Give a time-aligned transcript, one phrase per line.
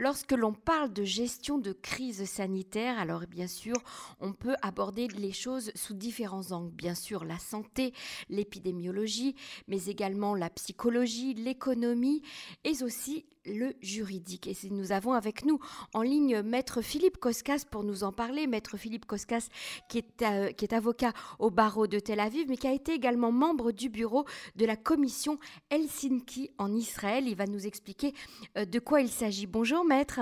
[0.00, 3.74] Lorsque l'on parle de gestion de crise sanitaire, alors bien sûr,
[4.18, 6.72] on peut aborder les choses sous différents angles.
[6.72, 7.92] Bien sûr, la santé,
[8.30, 9.36] l'épidémiologie,
[9.68, 12.22] mais également la psychologie, l'économie
[12.64, 14.46] et aussi le juridique.
[14.46, 15.58] Et nous avons avec nous
[15.94, 18.46] en ligne Maître Philippe Koskas pour nous en parler.
[18.46, 19.48] Maître Philippe Koskas
[19.88, 22.92] qui est, euh, qui est avocat au barreau de Tel Aviv, mais qui a été
[22.92, 24.24] également membre du bureau
[24.56, 25.38] de la commission
[25.70, 27.26] Helsinki en Israël.
[27.26, 28.14] Il va nous expliquer
[28.56, 29.46] euh, de quoi il s'agit.
[29.46, 30.20] Bonjour Maître.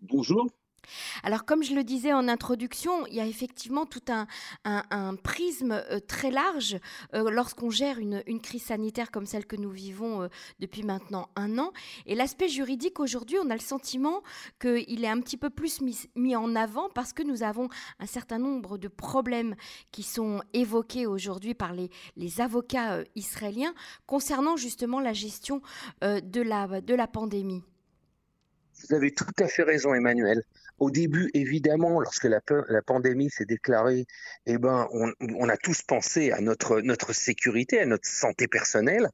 [0.00, 0.46] Bonjour.
[1.22, 4.26] Alors, comme je le disais en introduction, il y a effectivement tout un,
[5.22, 6.76] prisme euh, très large
[7.14, 10.28] euh, lorsqu'on gère une, crise sanitaire comme celle que nous vivons euh,
[10.60, 11.72] depuis maintenant un an.
[12.06, 14.22] Et l'aspect juridique, aujourd'hui, on a le sentiment
[14.60, 17.68] qu'il est un petit peu plus mis, en avant parce que nous avons
[18.00, 19.54] un certain nombre de problèmes
[19.92, 21.90] qui sont évoqués aujourd'hui par les,
[22.40, 23.74] avocats israéliens
[24.06, 25.62] concernant justement la gestion
[26.02, 27.62] de, la, de la pandémie.
[28.82, 30.42] Vous avez tout à fait raison, Emmanuel.
[30.78, 32.40] Au début, évidemment, lorsque la,
[32.84, 34.06] pandémie s'est déclarée,
[34.46, 39.08] eh ben, on, a tous pensé à notre sécurité, à notre santé personnelle.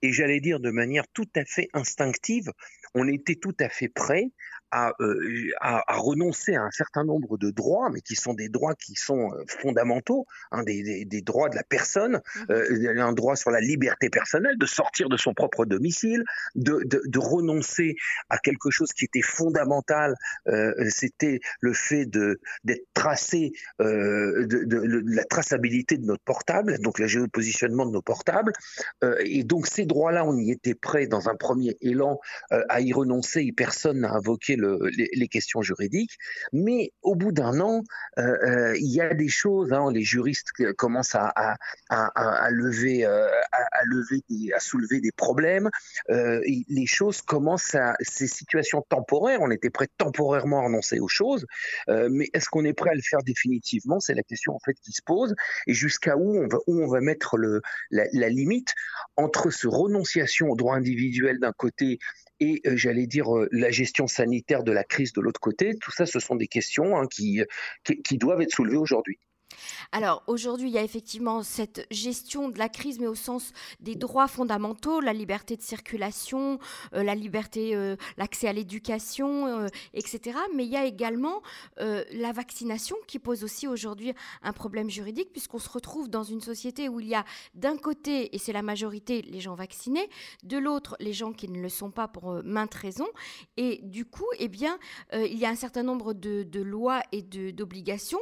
[0.00, 2.50] Et j'allais dire de manière tout à fait instinctive,
[2.94, 4.30] on était tout à fait prêt
[4.74, 8.74] euh, à, à, renoncer à un certain nombre de droits, mais qui sont des droits
[8.74, 12.52] qui sont euh, fondamentaux, hein, des, des, droits de la personne, mmh.
[12.52, 17.02] euh, un droit sur la liberté personnelle, de sortir de son propre domicile, de, de,
[17.04, 17.96] de renoncer
[18.30, 20.14] à quelque chose qui était fondamental,
[20.48, 27.06] euh, c'était le fait d'être tracé, de, de, la traçabilité de notre portable, donc le
[27.06, 28.52] géopositionnement de nos portables,
[29.20, 32.18] et donc ces droits-là, on y était prêt dans un premier élan
[32.50, 36.18] à y renoncer, et personne n'a invoqué les, questions juridiques.
[36.52, 37.82] Mais au bout d'un an,
[38.18, 41.56] euh, euh, il y a des choses, hein, les juristes commencent à,
[42.50, 44.22] lever, euh, à, lever
[44.54, 45.70] à soulever des problèmes.
[46.08, 49.40] les choses commencent à ces situations temporaires.
[49.40, 51.46] On était prêt temporairement à renoncer aux choses,
[51.88, 54.00] mais est-ce qu'on est prêt à le faire définitivement?
[54.00, 55.34] C'est la question en fait qui se pose.
[55.66, 58.74] Et jusqu'à où on va, mettre la, la limite
[59.16, 61.98] entre ce renonciation aux droits individuels d'un côté
[62.42, 65.76] et euh, j'allais dire euh, la gestion sanitaire de la crise de l'autre côté.
[65.80, 67.42] Tout ça, ce sont des questions hein, qui,
[68.04, 69.18] qui doivent être soulevées aujourd'hui.
[69.92, 73.94] Alors aujourd'hui, il y a effectivement cette gestion de la crise, mais au sens des
[73.94, 76.58] droits fondamentaux, la liberté de circulation,
[76.94, 80.38] euh, la liberté, euh, l'accès à l'éducation, euh, etc.
[80.54, 81.42] Mais il y a également
[81.76, 84.12] la vaccination qui pose aussi aujourd'hui
[84.42, 87.24] un problème juridique, puisqu'on se retrouve dans une société où il y a
[87.54, 90.08] d'un côté, et c'est la majorité, les gens vaccinés,
[90.44, 93.08] de l'autre, les gens qui ne le sont pas pour maintes raisons.
[93.56, 94.78] Et du coup, eh bien,
[95.12, 98.20] il y a un certain nombre de, de lois et d'obligations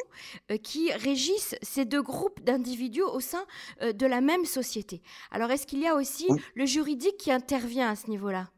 [0.63, 1.20] qui régissent
[1.63, 3.45] ces deux groupes d'individus au sein
[3.83, 5.03] euh, de la même société.
[5.31, 8.49] Alors est-ce qu'il y a aussi le juridique qui intervient à ce niveau-là?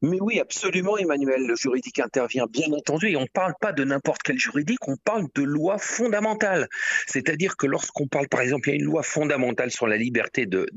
[0.00, 1.44] Mais oui, absolument, Emmanuel.
[1.46, 4.96] Le juridique intervient, bien entendu, et on ne parle pas de n'importe quel juridique, on
[4.96, 6.68] parle de loi fondamentale.
[7.06, 10.46] C'est-à-dire que lorsqu'on parle, par exemple, il y a une loi fondamentale sur la liberté
[10.46, 10.68] de,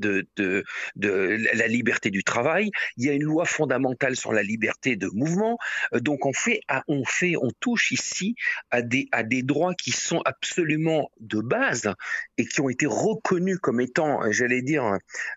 [0.96, 5.56] la liberté du travail, il y a une loi fondamentale sur la liberté de mouvement.
[5.94, 8.34] Euh, donc on fait, on touche ici
[8.70, 9.08] à des,
[9.42, 11.92] droits qui sont absolument de base
[12.38, 14.84] et qui ont été reconnus comme étant, j'allais dire,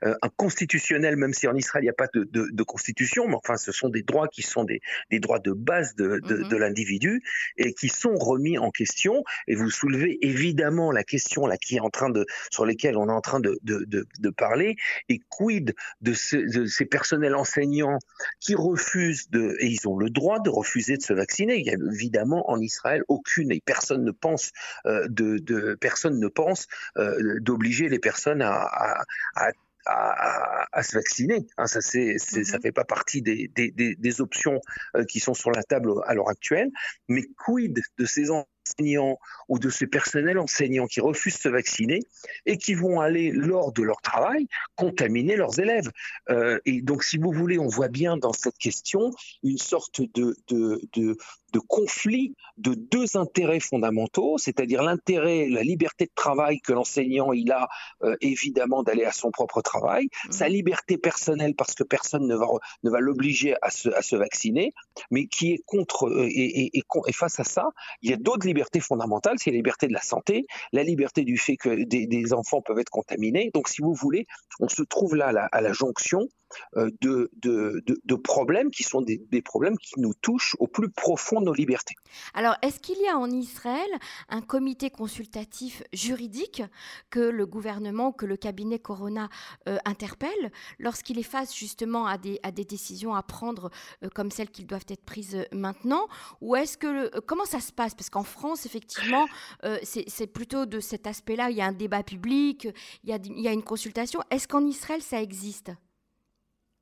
[0.02, 3.72] un, constitutionnel, même si en Israël il n'y a pas de constitution, mais enfin ce
[3.76, 4.82] sont des droits qui sont des,
[5.12, 6.48] des droits de base de, de, mhm.
[6.50, 7.24] de l'individu
[7.58, 9.24] et qui sont remis en question.
[9.48, 13.08] Et vous soulevez évidemment la question là qui est en train de, sur lesquelles on
[13.10, 14.76] est en train de, de parler.
[15.10, 18.00] Et quid de, de, ces personnels enseignants
[18.40, 21.58] qui refusent de, et ils ont le droit de refuser de se vacciner.
[21.58, 24.52] Il y a évidemment en Israël aucune et personne ne pense
[24.86, 29.04] euh, de, de personne ne pense euh, d'obliger les personnes à, à,
[29.36, 29.52] à
[29.86, 31.46] à, à, se vacciner.
[31.58, 32.62] Hein, ça, ça mhm.
[32.62, 34.60] fait pas partie des, des, des, des options
[34.96, 36.72] euh, qui sont sur la table à l'heure actuelle.
[37.08, 42.00] Mais quid de ces enseignants ou de ces personnels enseignants qui refusent de se vacciner
[42.46, 45.92] et qui vont aller, lors de leur travail, contaminer leurs élèves?
[46.30, 49.12] Euh, et donc, si vous voulez, on voit bien dans cette question
[49.44, 51.18] une sorte de, de, de,
[51.56, 57.50] de conflit de deux intérêts fondamentaux, c'est-à-dire l'intérêt, la liberté de travail que l'enseignant il
[57.54, 57.70] a
[58.04, 60.32] euh, évidemment d'aller à son propre travail, mmh.
[60.34, 62.46] sa liberté personnelle parce que personne ne va
[62.84, 64.74] ne va l'obliger à se, à se vacciner,
[65.12, 67.70] mais qui est contre euh, et, et, et, face à ça,
[68.02, 71.38] il y a d'autres libertés fondamentales, c'est la liberté de la santé, la liberté du
[71.38, 73.50] fait que des, des, enfants peuvent être contaminés.
[73.54, 74.26] Donc si vous voulez,
[74.60, 76.28] on se trouve là à la, à la jonction
[76.76, 81.54] de, de, problèmes qui sont des, problèmes qui nous touchent au plus profond de nos
[81.54, 81.96] libertés.
[82.34, 83.90] Alors, est-ce qu'il y a en Israël
[84.30, 86.64] un comité consultatif juridique
[87.10, 89.30] que le gouvernement, que le cabinet Corona
[89.86, 93.70] interpelle lorsqu'il est face justement à des, à des décisions à prendre
[94.14, 96.08] comme celles qui doivent être prises maintenant?
[96.42, 97.20] Ou est-ce que...
[97.22, 97.94] comment ça se passe?
[97.94, 99.28] Parce qu'en France, effectivement,
[99.84, 102.68] c'est plutôt de cet aspect-là, il y a un débat public,
[103.04, 104.22] il y a, il y a une consultation.
[104.30, 105.72] Est-ce qu'en Israël, ça existe?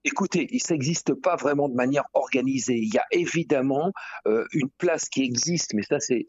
[0.05, 2.75] Écoutez, ça n'existe pas vraiment de manière organisée.
[2.77, 3.93] Il y a évidemment
[4.27, 6.25] euh, une place qui existe, mais ça c'est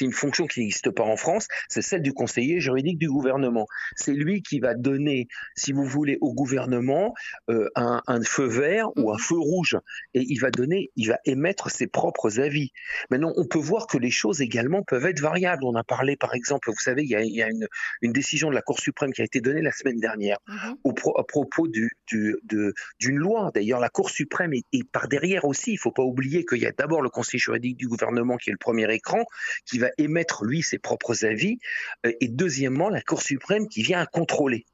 [0.00, 3.66] une fonction qui n'existe pas en France, c'est celle du conseiller juridique du gouvernement.
[3.96, 7.14] C'est lui qui va donner, si vous voulez, au gouvernement
[7.50, 9.20] euh, un, un, feu vert ou un mhm.
[9.20, 9.78] feu rouge,
[10.14, 12.72] et il va donner, il va émettre ses propres avis.
[13.10, 15.64] Maintenant, on peut voir que les choses également peuvent être variables.
[15.64, 17.68] On a parlé, par exemple, vous savez, il y a, il y a une,
[18.02, 20.76] une, décision de la Cour suprême qui a été donnée la semaine dernière mhm.
[20.84, 23.50] au à propos du, du de d'une loi.
[23.54, 25.72] D'ailleurs, la Cour suprême est, par derrière aussi.
[25.72, 28.50] Il ne faut pas oublier qu'il y a d'abord le Conseil juridique du gouvernement qui
[28.50, 29.24] est le premier écran,
[29.66, 31.58] qui va émettre, lui, ses propres avis,
[32.06, 34.66] euh, et deuxièmement, la Cour suprême qui vient à contrôler.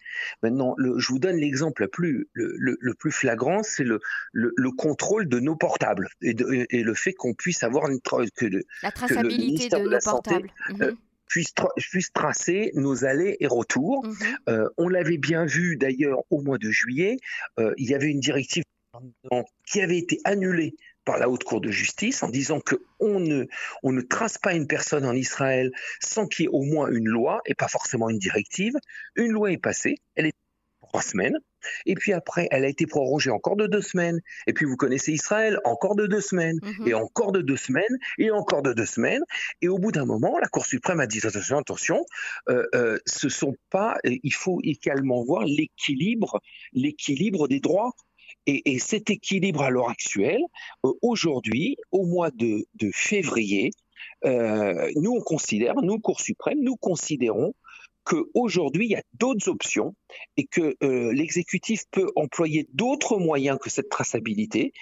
[0.42, 4.00] Maintenant, je vous donne l'exemple le plus, le, plus flagrant, c'est le,
[4.32, 8.46] le, contrôle de nos portables et, le fait qu'on puisse avoir une que
[8.82, 10.50] la traçabilité de, nos portables.
[10.80, 10.92] Euh,
[11.26, 11.52] puisse,
[12.12, 14.06] tracer nos allées et retours.
[14.06, 14.14] Mhm.
[14.48, 17.16] Euh, on l'avait bien vu d'ailleurs au mois de juillet,
[17.58, 18.64] euh, il y avait une directive
[19.66, 23.46] qui avait été annulée par la Haute Cour de justice en disant qu'on ne,
[23.82, 27.08] on ne trace pas une personne en Israël sans qu'il y ait au moins une
[27.08, 28.74] loi et pas forcément une directive.
[29.16, 30.32] Une loi est passée, elle est
[30.94, 31.36] trois semaines.
[31.86, 34.20] Et puis après, elle a été prorogée encore de deux semaines.
[34.46, 36.88] Et puis vous connaissez Israël, encore de deux semaines, mhm.
[36.88, 39.22] et encore de deux semaines, et encore de deux semaines.
[39.60, 42.06] Et au bout d'un moment, la Cour suprême a dit attention, attention,
[42.48, 43.98] euh, euh, ce sont pas.
[44.04, 46.40] Il faut également voir l'équilibre,
[46.72, 47.92] l'équilibre des droits.
[48.46, 50.42] Et, cet équilibre à l'heure actuelle,
[50.84, 53.70] euh, aujourd'hui, au mois de, février,
[54.22, 57.54] nous on considère, nous Cour suprême, nous considérons
[58.04, 59.94] qu'aujourd'hui, il y a d'autres options
[60.36, 64.72] et que euh, l'exécutif peut employer d'autres moyens que cette traçabilité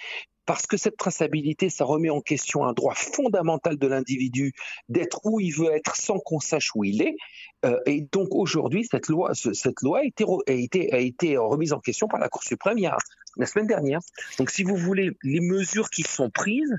[0.45, 4.53] parce que cette traçabilité, ça remet en question un droit fondamental de l'individu
[4.89, 7.15] d'être où il veut être sans qu'on sache où il est.
[7.65, 11.73] Euh, et donc aujourd'hui, cette loi, cette loi a été, a, été, a été remise
[11.73, 12.97] en question par la Cour suprême il y a
[13.37, 13.99] la semaine dernière.
[14.37, 16.75] Donc, si vous voulez, les mesures qui sont prises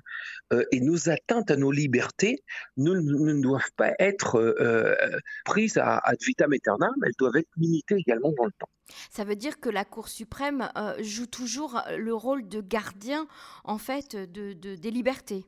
[0.52, 2.42] euh, et nos atteintes à nos libertés
[2.76, 7.96] ne, doivent pas être euh, euh, prises à, ad vitam aeternam, elles doivent être limitées
[7.96, 8.68] également dans le temps.
[9.10, 10.70] Ça veut dire que la Cour suprême
[11.00, 13.26] joue toujours le rôle de gardien,
[13.64, 15.46] en fait, de des libertés.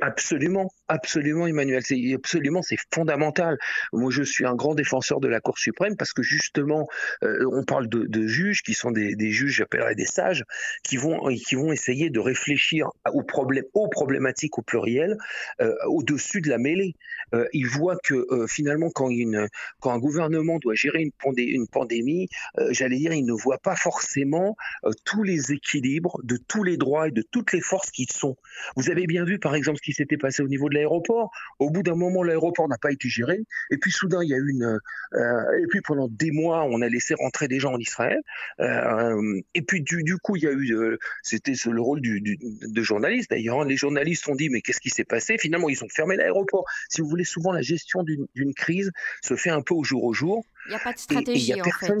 [0.00, 1.82] Absolument, absolument, Emmanuel.
[2.14, 3.58] Absolument, c'est fondamental.
[3.92, 6.88] Moi, je suis un grand défenseur de la Cour suprême parce que justement,
[7.22, 10.44] euh, on parle de, juges qui sont des, juges, j'appellerais des sages,
[10.82, 15.16] qui vont qui vont essayer de réfléchir aux problèmes, aux problématiques au pluriel,
[15.60, 16.94] euh, au-dessus de la mêlée.
[17.34, 22.28] Euh, ils voient que finalement, quand un gouvernement doit gérer une, une pandémie,
[22.70, 24.56] j'allais dire, il ne voit pas forcément
[25.04, 28.36] tous les équilibres de tous les droits et de toutes les forces qui sont.
[28.76, 31.30] Vous avez bien vu, par exemple ce qui s'était passé au niveau de l'aéroport.
[31.58, 33.40] Au bout d'un moment, l'aéroport n'a pas été géré.
[33.70, 34.78] Et puis soudain, il y a eu une.
[35.14, 38.20] Euh, et puis pendant des mois, on a laissé rentrer des gens en Israël.
[38.60, 40.74] Euh, et puis du, coup, il y a eu.
[40.74, 43.64] Euh, c'était le rôle du, de journaliste d'ailleurs.
[43.64, 45.36] Les journalistes ont dit mais qu'est-ce qui s'est passé?
[45.38, 46.64] Finalement, ils ont fermé l'aéroport.
[46.88, 48.90] Si vous voulez, souvent la gestion d'une crise
[49.22, 50.44] se fait un peu au jour au jour.
[50.66, 51.92] Il n'y a pas de stratégie en fait.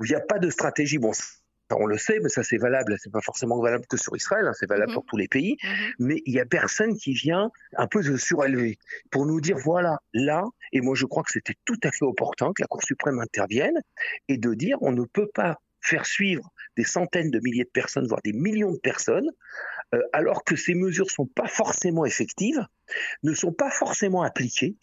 [0.00, 0.98] il n'y a pas de stratégie.
[0.98, 1.12] Bon,
[1.78, 4.52] on le sait, mais ça c'est valable, c'est pas forcément valable que sur Israël, hein,
[4.58, 4.94] c'est valable mhm.
[4.94, 5.94] pour tous les pays, mhm.
[5.98, 8.78] mais il y a personne qui vient un peu se surélever
[9.10, 12.52] pour nous dire voilà, là, et moi je crois que c'était tout à fait opportun
[12.54, 13.80] que la Cour suprême intervienne
[14.28, 18.06] et de dire on ne peut pas faire suivre des centaines de milliers de personnes,
[18.06, 19.28] voire des millions de personnes,
[19.94, 22.64] euh, alors que ces mesures sont pas forcément effectives,
[23.24, 24.76] ne sont pas forcément appliquées,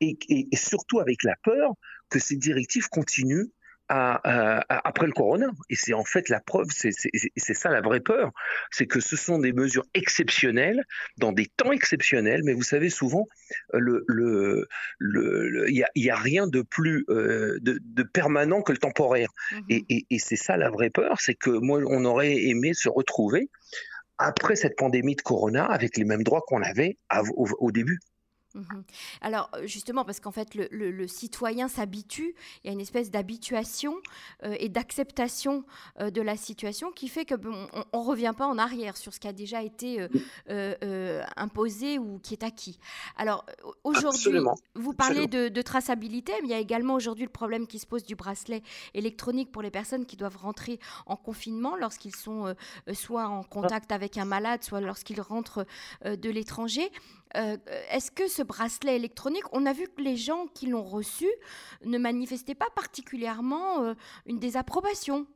[0.00, 1.72] et surtout avec la peur
[2.10, 3.48] que ces directives continuent
[3.92, 5.50] après le corona.
[5.68, 8.30] Et c'est en fait la preuve, c'est ça la vraie peur,
[8.70, 10.84] c'est que ce sont des mesures exceptionnelles,
[11.18, 13.26] dans des temps exceptionnels, mais vous savez, souvent,
[13.74, 14.66] il le,
[14.98, 19.30] le, y, a, y, a, rien de plus euh, de, permanent que le temporaire.
[19.52, 19.84] Mm-hmm.
[19.88, 23.48] Et, et, c'est ça la vraie peur, c'est que moi, on aurait aimé se retrouver
[24.18, 26.96] après cette pandémie de corona avec les mêmes droits qu'on avait
[27.36, 27.98] au, au début.
[28.54, 28.84] Mhm.
[29.20, 33.96] Alors euh, justement, parce qu'en fait, le, citoyen s'habitue, il y a une espèce d'habituation
[34.44, 35.64] euh, et d'acceptation
[36.00, 37.34] euh, de la situation qui fait que
[37.92, 40.06] on, ne revient pas en arrière sur ce qui a déjà été
[41.36, 42.78] imposé ou qui est acquis.
[43.16, 43.44] Alors
[43.84, 44.38] aujourd'hui,
[44.74, 47.86] vous parlez de, de, traçabilité, mais il y a également aujourd'hui le problème qui se
[47.86, 48.62] pose du bracelet
[48.94, 52.54] électronique pour les personnes qui doivent rentrer en confinement lorsqu'ils sont
[52.92, 55.66] soit en contact avec un malade, soit lorsqu'ils rentrent
[56.04, 56.90] de l'étranger.
[57.36, 57.56] Euh,
[57.90, 61.28] est-ce que ce bracelet électronique, on a vu que les gens qui l'ont reçu
[61.84, 63.94] ne manifestaient pas particulièrement euh,
[64.26, 65.26] une désapprobation?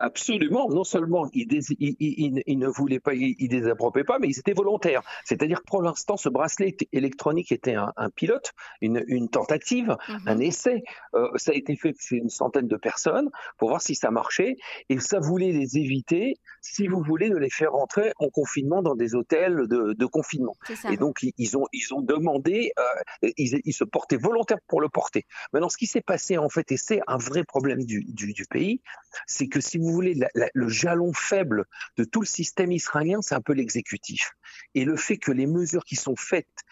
[0.00, 0.68] Absolument.
[0.70, 5.02] Non seulement ils, ne voulaient pas, ils, désapprobaient pas, mais ils étaient volontaires.
[5.26, 10.20] C'est-à-dire pour l'instant, ce bracelet électronique était un, pilote, une, tentative, mhm.
[10.26, 10.82] un essai.
[11.14, 13.28] Euh, ça a été fait c'est une centaine de personnes
[13.58, 14.56] pour voir si ça marchait,
[14.88, 18.94] et ça voulait les éviter, si vous voulez, de les faire rentrer en confinement dans
[18.94, 20.56] des hôtels de, confinement.
[20.90, 25.26] Et donc ils ont ils ont demandé, euh, ils, se portaient volontaires pour le porter.
[25.52, 28.80] Maintenant, ce qui s'est passé en fait, et c'est un vrai problème du, du pays,
[29.26, 30.18] c'est que si vous voulez,
[30.54, 31.64] le jalon faible
[31.96, 34.32] de tout le système israélien, c'est un peu l'exécutif.
[34.74, 36.64] Et le fait que les mesures qui sont faites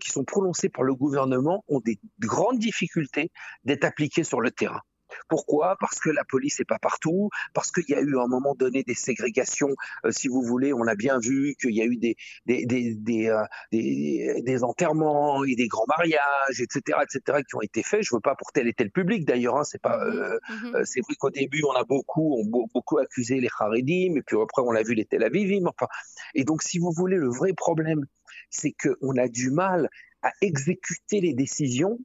[0.00, 3.30] qui sont prononcées par le gouvernement ont des grandes difficultés
[3.64, 4.82] d'être appliquées sur le terrain.
[5.28, 5.76] Pourquoi?
[5.80, 8.54] Parce que la police n'est pas partout, parce qu'il y a eu à un moment
[8.54, 9.74] donné des ségrégations,
[10.04, 13.28] euh, si vous voulez, on a bien vu qu'il y a eu des, des, des,
[13.28, 18.02] euh, des, des, enterrements et des grands mariages, etc., etc., qui ont été faits.
[18.02, 20.84] Je ne veux pas pour tel et tel public d'ailleurs, hein, c'est pas, euh, mm-hmm.
[20.84, 24.62] c'est vrai qu'au début on a beaucoup, on beaucoup accusé les Haredim, et puis après
[24.62, 25.86] on a vu les Tel Avivim, enfin.
[26.34, 28.04] Et donc si vous voulez, le vrai problème,
[28.50, 29.88] c'est qu'on a du mal
[30.22, 31.98] à exécuter les décisions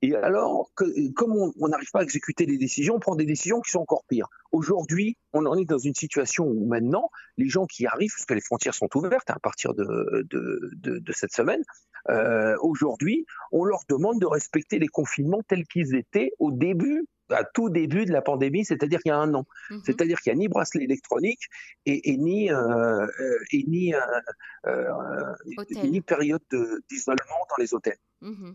[0.00, 0.70] et alors,
[1.16, 4.04] comme on n'arrive pas à exécuter les décisions, on prend des décisions qui sont encore
[4.08, 4.28] pires.
[4.52, 8.40] Aujourd'hui, on en est dans une situation où maintenant, les gens qui arrivent, puisque les
[8.40, 11.62] frontières sont ouvertes à partir de, de, cette semaine,
[12.10, 17.44] euh, aujourd'hui, on leur demande de respecter les confinements tels qu'ils étaient au début à
[17.44, 19.44] tout début de la pandémie, c'est-à-dire qu'il y a un an.
[19.68, 19.82] Mhm.
[19.84, 21.42] C'est-à-dire qu'il n'y a ni bracelet électronique
[21.84, 23.06] et, ni, euh,
[23.52, 25.34] et ni, euh,
[25.84, 26.40] ni période
[26.88, 27.98] d'isolement dans les hôtels.
[28.22, 28.54] Mhm.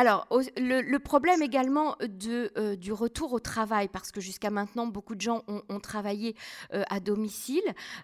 [0.00, 0.26] Alors,
[0.56, 5.44] le, problème également euh, du retour au travail, parce que jusqu'à maintenant, beaucoup de gens
[5.46, 6.34] ont, travaillé
[6.72, 7.60] euh, à domicile.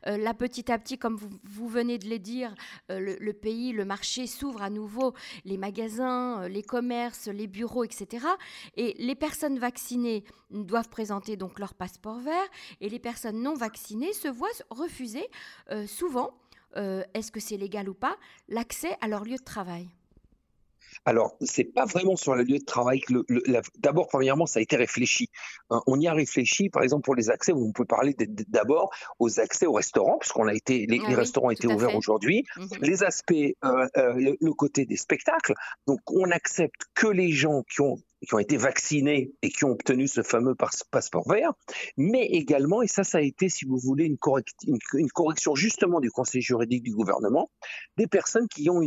[0.07, 2.55] Euh, là, petit à petit, comme vous, venez de le dire,
[2.91, 5.15] le, pays, le marché s'ouvre à nouveau,
[5.47, 8.27] les magasins, les commerces, les bureaux, etc.
[8.77, 12.47] Et les personnes vaccinées doivent présenter donc leur passeport vert,
[12.83, 15.27] et les personnes non vaccinées se voient refuser
[15.87, 16.35] souvent,
[16.75, 18.19] est-ce que c'est légal ou pas,
[18.51, 19.89] l'accès à leur lieu de travail.
[21.05, 23.15] Alors, c'est pas vraiment sur le lieu de travail que
[23.79, 25.29] d'abord, premièrement, ça a été réfléchi.
[25.71, 25.81] Hein.
[25.87, 28.15] on y a réfléchi, par exemple, pour les accès, on peut parler
[28.49, 32.45] d'abord aux accès aux restaurants, puisqu'on a été, les, ah restaurants étaient ouverts aujourd'hui.
[32.57, 32.69] Mhm.
[32.83, 35.55] Les aspects, euh, euh, le, côté des spectacles.
[35.87, 39.71] Donc, on accepte que les gens qui ont qui ont été vaccinés et qui ont
[39.71, 40.55] obtenu ce fameux
[40.91, 41.53] passeport vert,
[41.97, 46.41] mais également, et ça, ça a été, si vous voulez, une, correction justement du Conseil
[46.41, 47.51] juridique du gouvernement,
[47.97, 48.81] des personnes qui ont,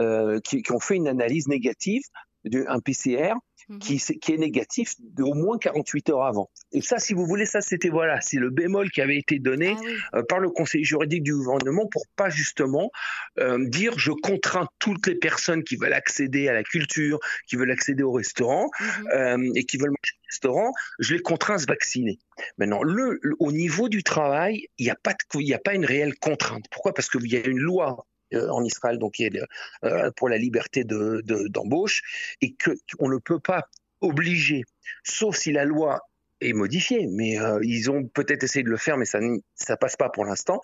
[0.00, 2.02] euh, qui, ont fait une analyse négative,
[2.44, 3.34] un PCR,
[3.68, 3.78] Mhm.
[3.80, 6.50] qui, qui, est négatif de au moins 48 heures avant.
[6.72, 9.76] Et ça, si vous voulez, ça c'était voilà, c'est le bémol qui avait été donné
[9.76, 12.90] ah euh, par le conseil juridique du gouvernement pour pas justement
[13.38, 17.70] euh, dire je contrains toutes les personnes qui veulent accéder à la culture, qui veulent
[17.70, 19.08] accéder au restaurant mhm.
[19.12, 22.18] euh, et qui veulent manger au restaurant, je les contrains à se vacciner.
[22.56, 25.84] Maintenant, le, au niveau du travail, il n'y a pas il n'y a pas une
[25.84, 26.64] réelle contrainte.
[26.70, 26.94] Pourquoi?
[26.94, 32.02] Parce qu'il y a une loi en Israël, donc euh, pour la liberté d'embauche,
[32.40, 32.56] de, et
[32.96, 33.68] qu'on ne peut pas
[34.00, 34.64] obliger,
[35.02, 36.00] sauf si la loi
[36.40, 39.96] est modifiée, mais euh, ils ont peut-être essayé de le faire, mais ça ne passe
[39.96, 40.60] pas pour l'instant.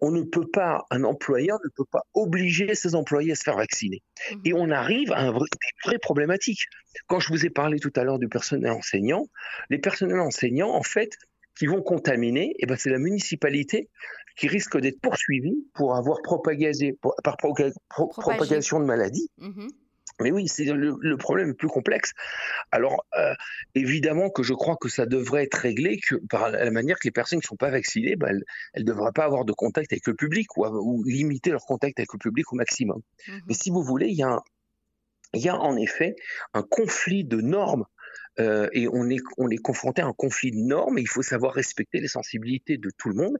[0.00, 3.56] on ne peut pas, un employeur ne peut pas obliger ses employés à se faire
[3.56, 4.02] vacciner.
[4.30, 4.36] Mmh.
[4.44, 6.66] Et on arrive à un vrai, des vraies problématiques.
[7.08, 9.26] Quand je vous ai parlé tout à l'heure du personnel enseignant,
[9.68, 11.18] les personnels enseignants, en fait,
[11.56, 13.88] qui vont contaminer, et eh ben c'est la municipalité
[14.36, 19.30] qui risque d'être poursuivie pour avoir propagé par propagation de maladies.
[19.38, 19.68] Mmh
[20.20, 22.12] Mais oui, c'est le, problème est plus complexe.
[22.72, 23.34] Alors, euh,
[23.74, 27.12] évidemment que je crois que ça devrait être réglé que, par la manière que les
[27.12, 28.40] personnes qui ne sont pas vaccinées, ben,
[28.72, 31.98] elles ne devraient pas avoir de contact avec le public ou, ou, limiter leur contact
[31.98, 33.00] avec le public au maximum.
[33.28, 34.40] Mmh Mais si vous voulez, il y, a
[35.34, 36.16] il y a en effet
[36.54, 37.86] un conflit de normes
[38.40, 41.22] euh, et on est, on est confronté à un conflit de normes et il faut
[41.22, 43.36] savoir respecter les sensibilités de tout le monde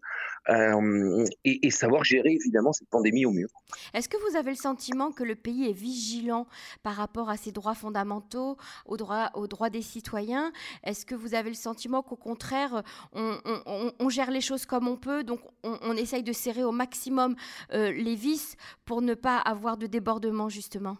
[0.48, 3.48] euh, et, savoir gérer évidemment cette pandémie au mieux.
[3.94, 6.46] Est-ce que vous avez le sentiment que le pays est vigilant
[6.82, 10.52] par rapport à ses droits fondamentaux, aux droits, aux droits des citoyens?
[10.84, 12.82] Est-ce que vous avez le sentiment qu'au contraire,
[13.12, 17.34] on, gère les choses comme on peut, donc on, essaye de serrer au maximum
[17.72, 20.96] euh, les vis pour ne pas avoir de débordement justement?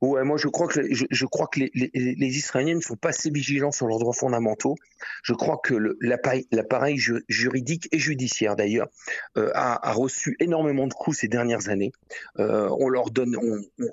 [0.00, 3.70] Ouais, moi je crois que je, crois que les, Israéliens ne sont pas assez vigilants
[3.70, 4.74] sur leurs droits fondamentaux.
[5.22, 8.88] Je crois que l'appareil juridique et judiciaire d'ailleurs
[9.36, 11.92] euh, a, reçu énormément de coups ces dernières années.
[12.38, 13.36] Euh, on leur donne,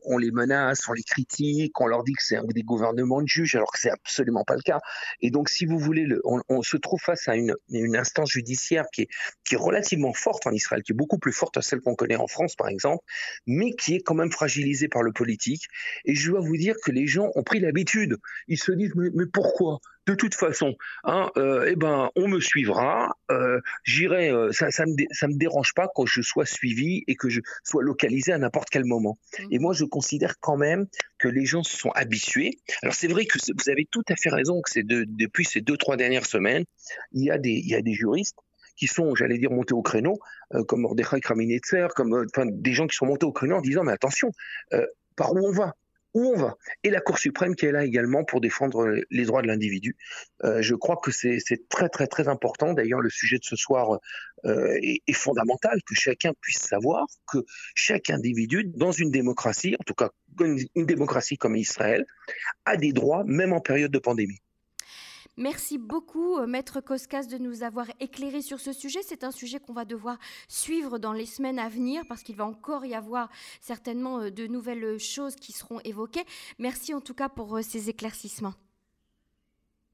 [0.06, 3.56] on, les menace, on les critique, on leur dit que c'est des gouvernements de juges,
[3.56, 4.80] alors que c'est absolument pas le cas.
[5.20, 7.54] Et donc, si vous voulez, le, on, se trouve face à une,
[7.98, 9.08] instance judiciaire qui est,
[9.44, 12.16] qui est relativement forte en Israël, qui est beaucoup plus forte que celle qu'on connaît
[12.16, 13.04] en France, par exemple,
[13.46, 15.64] mais qui est quand même fragilisée par le politique
[16.06, 18.18] et je dois vous dire que les gens ont pris l'habitude.
[18.48, 19.80] Ils se disent mais, pourquoi?
[20.06, 23.18] De toute façon, hein, euh, eh ben, on me suivra.
[23.30, 24.32] Euh, J'irai.
[24.32, 27.42] Euh, ça, ça me, ça me dérange pas quand je sois suivi et que je
[27.66, 29.18] sois localisé à n'importe quel moment.
[29.38, 29.44] Mmh.
[29.52, 30.88] Et moi, je considère quand même
[31.18, 32.52] que les gens se sont habitués.
[32.84, 35.60] Alors c'est vrai que vous avez tout à fait raison que c'est de, depuis ces
[35.60, 36.64] deux trois dernières semaines,
[37.12, 38.38] il y a des, il y a des juristes
[38.78, 40.20] qui sont, j'allais dire, montés au créneau,
[40.68, 43.92] comme Mordechai Kraminetzer, comme enfin, des gens qui sont montés au créneau en disant, mais
[43.92, 44.32] attention,
[45.16, 45.74] par où on va?
[46.18, 46.58] Où on va.
[46.84, 49.96] Et la Cour suprême qui est là également pour défendre les droits de l'individu.
[50.44, 52.74] Euh, je crois que c'est très très très important.
[52.74, 54.00] D'ailleurs, le sujet de ce soir
[54.46, 57.38] euh, est, fondamental, que chacun puisse savoir que
[57.76, 60.10] chaque individu, dans une démocratie, en tout cas
[60.40, 62.04] une démocratie comme Israël,
[62.66, 64.40] a des droits, même en période de pandémie.
[65.38, 69.02] Merci beaucoup, euh, Maître Koskas, de nous avoir éclairé sur ce sujet.
[69.04, 70.18] C'est un sujet qu'on va devoir
[70.48, 73.30] suivre dans les semaines à venir parce qu'il va encore y avoir
[73.62, 76.26] certainement euh, de nouvelles choses qui seront évoquées.
[76.58, 78.56] Merci en tout cas pour euh, ces éclaircissements.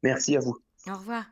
[0.02, 0.58] Merci à vous.
[0.88, 1.26] Au revoir.